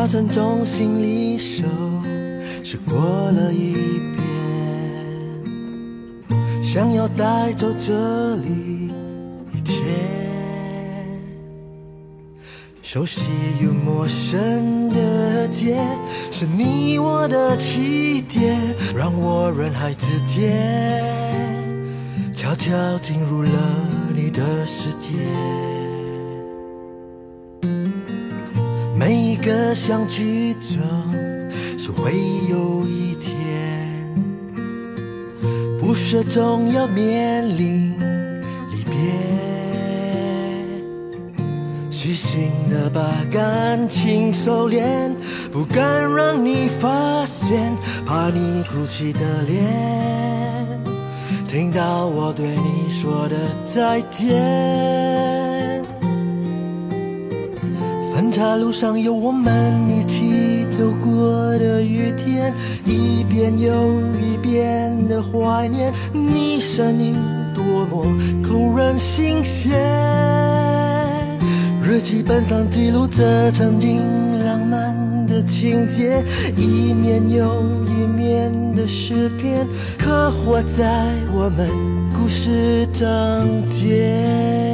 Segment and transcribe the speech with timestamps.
[0.00, 1.62] 化成中心离手，
[2.64, 3.74] 是过了一
[4.16, 4.24] 遍，
[6.64, 8.88] 想要带走这里
[9.52, 9.74] 一切，
[12.80, 13.20] 熟悉
[13.62, 15.76] 又陌生的街，
[16.32, 18.58] 是你我的起点，
[18.96, 21.04] 让我人海之间
[22.32, 23.50] 悄悄进入了
[24.16, 25.10] 你的世界。
[29.10, 30.78] 每一个相聚中，
[31.76, 32.12] 是会
[32.48, 34.14] 有一天，
[35.80, 37.98] 不舍终要面临
[38.70, 38.94] 离别。
[41.90, 43.00] 细心的把
[43.32, 45.12] 感情收敛，
[45.50, 45.84] 不敢
[46.14, 50.80] 让你发现，怕你哭泣的脸，
[51.48, 55.09] 听到我对你说的再见。
[58.40, 59.52] 岔路上有我们
[59.90, 62.50] 一起走过的雨天，
[62.86, 67.16] 一遍又一遍的怀念你身影，
[67.54, 68.02] 多么
[68.42, 69.78] 扣人心弦。
[71.82, 74.00] 日记本上记录着曾经
[74.42, 76.24] 浪漫的情节，
[76.56, 79.66] 一面又一面的诗篇，
[79.98, 81.68] 刻画在我们
[82.14, 84.69] 故事章节。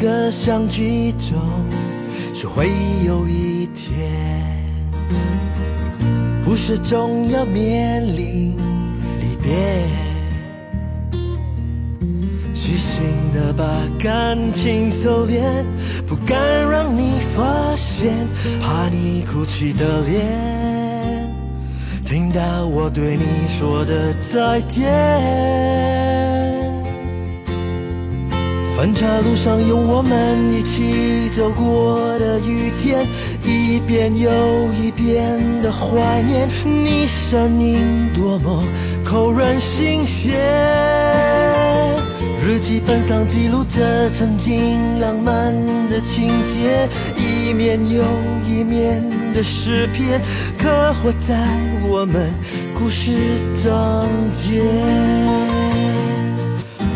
[0.00, 1.38] 个相机中，
[2.34, 2.70] 是会
[3.04, 4.10] 有一天，
[6.42, 8.56] 不是终要面临
[9.18, 9.52] 离别。
[12.54, 13.02] 细心
[13.34, 13.62] 的把
[14.02, 15.42] 感情收敛，
[16.08, 16.38] 不敢
[16.70, 18.26] 让你发现，
[18.62, 21.28] 怕你哭泣的脸，
[22.06, 23.24] 听到我对你
[23.58, 26.39] 说的再见。
[28.80, 33.04] 分岔路上有我们一起走过的雨天，
[33.44, 34.30] 一遍又
[34.72, 38.64] 一遍的怀念你声音，多么
[39.04, 40.32] 扣人心弦。
[42.42, 45.54] 日记本上记录着曾经浪漫
[45.90, 48.02] 的情节，一面又
[48.48, 49.04] 一面
[49.34, 50.22] 的诗篇，
[50.56, 51.36] 刻画在
[51.86, 52.32] 我们
[52.72, 53.12] 故事
[53.62, 54.62] 章节。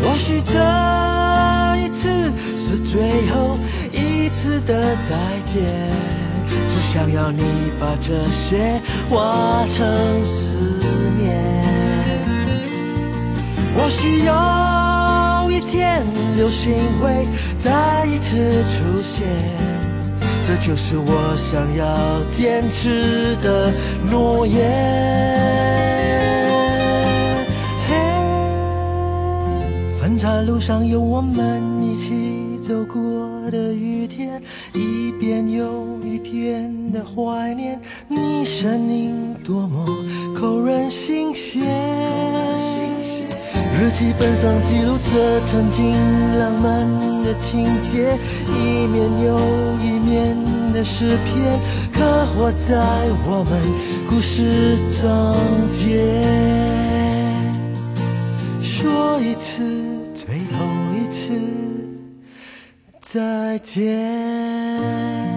[0.01, 1.04] 或许这。
[2.95, 3.59] 最后
[3.91, 5.61] 一次的再见，
[6.47, 7.43] 只想要你
[7.77, 8.79] 把这些
[9.09, 10.79] 化成思
[11.17, 11.35] 念。
[13.75, 16.05] 或许有一天，
[16.37, 19.27] 流星会再一次出现，
[20.47, 23.73] 这就是我想要坚持的
[24.09, 24.63] 诺言。
[29.99, 34.41] 分岔路上有我们一起走过的雨天，
[34.73, 39.85] 一遍又一遍的怀念你身影，多么
[40.35, 41.61] 扣人心弦。
[43.79, 45.93] 日记本上记录着曾经
[46.39, 46.81] 浪漫
[47.23, 48.17] 的情节，
[48.49, 49.37] 一面又
[49.83, 50.35] 一面
[50.73, 51.59] 的诗篇，
[51.93, 52.83] 刻画在
[53.27, 53.61] 我们
[54.09, 55.35] 故事章
[55.69, 56.01] 节。
[58.59, 59.84] 说一次。
[63.55, 65.34] 再见。